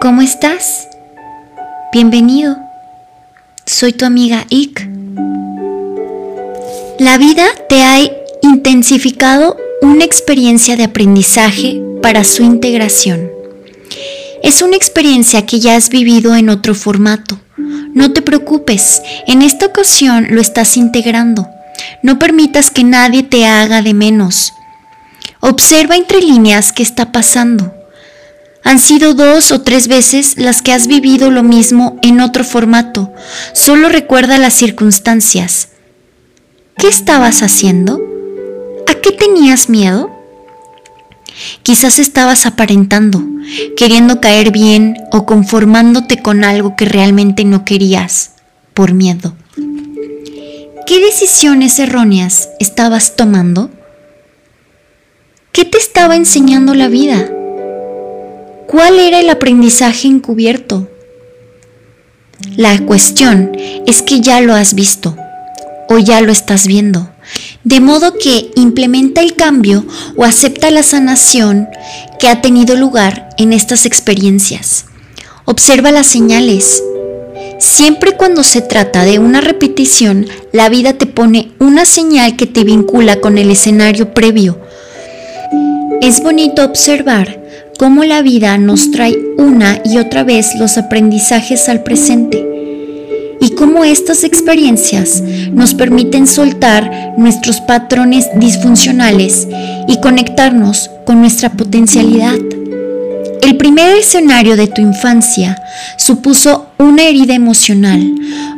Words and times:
¿Cómo 0.00 0.20
estás? 0.20 0.88
Bienvenido. 1.92 2.58
Soy 3.64 3.92
tu 3.94 4.04
amiga 4.04 4.44
Ik. 4.50 4.86
La 6.98 7.16
vida 7.16 7.46
te 7.68 7.82
ha 7.82 7.98
intensificado 8.42 9.56
una 9.80 10.04
experiencia 10.04 10.76
de 10.76 10.84
aprendizaje 10.84 11.80
para 12.02 12.24
su 12.24 12.42
integración. 12.42 13.30
Es 14.42 14.60
una 14.60 14.76
experiencia 14.76 15.46
que 15.46 15.60
ya 15.60 15.76
has 15.76 15.88
vivido 15.88 16.34
en 16.36 16.50
otro 16.50 16.74
formato. 16.74 17.40
No 17.94 18.12
te 18.12 18.20
preocupes, 18.20 19.00
en 19.26 19.40
esta 19.40 19.66
ocasión 19.66 20.28
lo 20.30 20.42
estás 20.42 20.76
integrando. 20.76 21.48
No 22.02 22.18
permitas 22.18 22.70
que 22.70 22.84
nadie 22.84 23.22
te 23.22 23.46
haga 23.46 23.80
de 23.80 23.94
menos. 23.94 24.52
Observa 25.40 25.96
entre 25.96 26.20
líneas 26.20 26.72
qué 26.72 26.82
está 26.82 27.12
pasando. 27.12 27.75
Han 28.66 28.80
sido 28.80 29.14
dos 29.14 29.52
o 29.52 29.60
tres 29.60 29.86
veces 29.86 30.38
las 30.38 30.60
que 30.60 30.72
has 30.72 30.88
vivido 30.88 31.30
lo 31.30 31.44
mismo 31.44 32.00
en 32.02 32.20
otro 32.20 32.42
formato. 32.42 33.12
Solo 33.52 33.88
recuerda 33.88 34.38
las 34.38 34.54
circunstancias. 34.54 35.68
¿Qué 36.76 36.88
estabas 36.88 37.44
haciendo? 37.44 38.02
¿A 38.88 38.94
qué 38.94 39.12
tenías 39.12 39.68
miedo? 39.68 40.10
Quizás 41.62 42.00
estabas 42.00 42.44
aparentando, 42.44 43.22
queriendo 43.76 44.20
caer 44.20 44.50
bien 44.50 44.96
o 45.12 45.26
conformándote 45.26 46.20
con 46.20 46.42
algo 46.42 46.74
que 46.74 46.86
realmente 46.86 47.44
no 47.44 47.64
querías, 47.64 48.32
por 48.74 48.94
miedo. 48.94 49.36
¿Qué 50.88 50.98
decisiones 50.98 51.78
erróneas 51.78 52.48
estabas 52.58 53.14
tomando? 53.14 53.70
¿Qué 55.52 55.64
te 55.64 55.78
estaba 55.78 56.16
enseñando 56.16 56.74
la 56.74 56.88
vida? 56.88 57.30
¿Cuál 58.76 58.98
era 58.98 59.20
el 59.20 59.30
aprendizaje 59.30 60.06
encubierto? 60.06 60.86
La 62.58 62.78
cuestión 62.80 63.52
es 63.86 64.02
que 64.02 64.20
ya 64.20 64.42
lo 64.42 64.54
has 64.54 64.74
visto 64.74 65.16
o 65.88 65.96
ya 65.96 66.20
lo 66.20 66.30
estás 66.30 66.66
viendo. 66.66 67.10
De 67.64 67.80
modo 67.80 68.18
que 68.18 68.50
implementa 68.54 69.22
el 69.22 69.34
cambio 69.34 69.86
o 70.14 70.24
acepta 70.24 70.70
la 70.70 70.82
sanación 70.82 71.70
que 72.20 72.28
ha 72.28 72.42
tenido 72.42 72.76
lugar 72.76 73.30
en 73.38 73.54
estas 73.54 73.86
experiencias. 73.86 74.84
Observa 75.46 75.90
las 75.90 76.08
señales. 76.08 76.82
Siempre 77.58 78.12
cuando 78.12 78.44
se 78.44 78.60
trata 78.60 79.06
de 79.06 79.18
una 79.18 79.40
repetición, 79.40 80.26
la 80.52 80.68
vida 80.68 80.92
te 80.92 81.06
pone 81.06 81.52
una 81.60 81.86
señal 81.86 82.36
que 82.36 82.44
te 82.44 82.62
vincula 82.62 83.22
con 83.22 83.38
el 83.38 83.50
escenario 83.50 84.12
previo. 84.12 84.60
Es 86.02 86.22
bonito 86.22 86.62
observar 86.62 87.45
cómo 87.78 88.04
la 88.04 88.22
vida 88.22 88.56
nos 88.58 88.90
trae 88.90 89.16
una 89.36 89.80
y 89.84 89.98
otra 89.98 90.24
vez 90.24 90.54
los 90.56 90.78
aprendizajes 90.78 91.68
al 91.68 91.82
presente 91.82 92.56
y 93.40 93.50
cómo 93.50 93.84
estas 93.84 94.24
experiencias 94.24 95.22
nos 95.52 95.74
permiten 95.74 96.26
soltar 96.26 97.14
nuestros 97.18 97.60
patrones 97.60 98.28
disfuncionales 98.36 99.46
y 99.88 100.00
conectarnos 100.00 100.90
con 101.04 101.20
nuestra 101.20 101.50
potencialidad. 101.50 102.34
El 103.42 103.56
primer 103.56 103.96
escenario 103.96 104.56
de 104.56 104.66
tu 104.66 104.80
infancia 104.80 105.62
supuso 105.98 106.66
una 106.78 107.04
herida 107.04 107.34
emocional, 107.34 108.00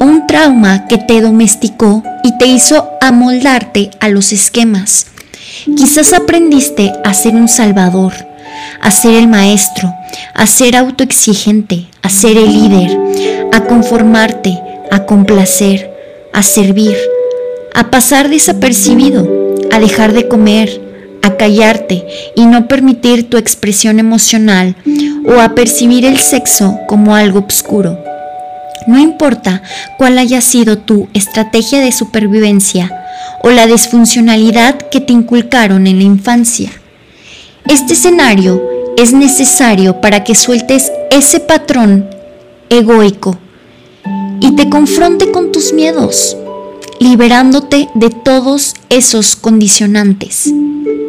un 0.00 0.26
trauma 0.26 0.86
que 0.86 0.98
te 0.98 1.20
domesticó 1.20 2.02
y 2.24 2.38
te 2.38 2.46
hizo 2.46 2.88
amoldarte 3.00 3.90
a 4.00 4.08
los 4.08 4.32
esquemas. 4.32 5.06
Quizás 5.76 6.12
aprendiste 6.12 6.92
a 7.04 7.12
ser 7.12 7.34
un 7.34 7.48
salvador, 7.48 8.14
a 8.80 8.90
ser 8.90 9.14
el 9.14 9.28
maestro, 9.28 9.92
a 10.34 10.46
ser 10.46 10.76
autoexigente, 10.76 11.86
a 12.02 12.08
ser 12.08 12.36
el 12.36 12.52
líder, 12.52 12.98
a 13.52 13.64
conformarte, 13.64 14.58
a 14.90 15.04
complacer, 15.04 15.90
a 16.32 16.42
servir, 16.42 16.96
a 17.74 17.90
pasar 17.90 18.28
desapercibido, 18.28 19.28
a 19.70 19.78
dejar 19.78 20.12
de 20.12 20.28
comer, 20.28 20.80
a 21.22 21.36
callarte 21.36 22.04
y 22.34 22.46
no 22.46 22.66
permitir 22.66 23.28
tu 23.28 23.36
expresión 23.36 23.98
emocional 23.98 24.76
o 25.26 25.40
a 25.40 25.54
percibir 25.54 26.04
el 26.04 26.18
sexo 26.18 26.78
como 26.88 27.14
algo 27.14 27.44
oscuro. 27.46 27.98
No 28.86 28.98
importa 28.98 29.62
cuál 29.98 30.18
haya 30.18 30.40
sido 30.40 30.78
tu 30.78 31.08
estrategia 31.12 31.80
de 31.80 31.92
supervivencia 31.92 32.90
o 33.42 33.50
la 33.50 33.66
disfuncionalidad 33.66 34.76
que 34.90 35.00
te 35.00 35.12
inculcaron 35.12 35.86
en 35.86 35.98
la 35.98 36.04
infancia. 36.04 36.70
Este 37.68 37.92
escenario 37.92 38.62
es 38.96 39.12
necesario 39.12 40.00
para 40.00 40.24
que 40.24 40.34
sueltes 40.34 40.90
ese 41.10 41.40
patrón 41.40 42.08
egoico 42.68 43.38
y 44.40 44.56
te 44.56 44.68
confronte 44.68 45.30
con 45.30 45.52
tus 45.52 45.72
miedos, 45.72 46.36
liberándote 46.98 47.88
de 47.94 48.10
todos 48.10 48.74
esos 48.88 49.36
condicionantes. 49.36 50.52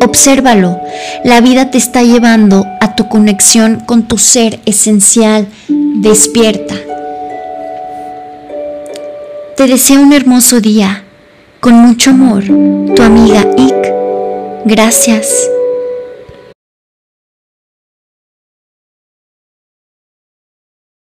Obsérvalo, 0.00 0.78
la 1.24 1.40
vida 1.40 1.70
te 1.70 1.78
está 1.78 2.02
llevando 2.02 2.66
a 2.80 2.94
tu 2.94 3.08
conexión 3.08 3.80
con 3.86 4.06
tu 4.06 4.18
ser 4.18 4.60
esencial, 4.66 5.48
despierta. 5.68 6.74
Te 9.56 9.66
deseo 9.66 10.02
un 10.02 10.12
hermoso 10.12 10.60
día, 10.60 11.04
con 11.60 11.74
mucho 11.74 12.10
amor, 12.10 12.44
tu 12.94 13.02
amiga 13.02 13.46
Ik. 13.56 13.92
Gracias. 14.66 15.53